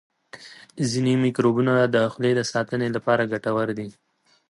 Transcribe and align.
ځینې 0.89 1.13
میکروبونه 1.23 1.73
د 1.95 1.95
خولې 2.11 2.31
د 2.35 2.41
ساتنې 2.51 2.87
لپاره 2.95 3.29
ګټور 3.31 3.67
دي. 3.77 3.89